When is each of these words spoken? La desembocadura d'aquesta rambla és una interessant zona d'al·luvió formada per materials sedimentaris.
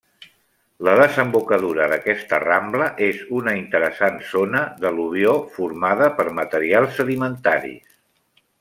La 0.85 0.93
desembocadura 0.99 1.89
d'aquesta 1.91 2.39
rambla 2.43 2.87
és 3.09 3.19
una 3.41 3.53
interessant 3.59 4.17
zona 4.31 4.63
d'al·luvió 4.85 5.37
formada 5.59 6.09
per 6.21 6.27
materials 6.41 6.99
sedimentaris. 7.03 7.97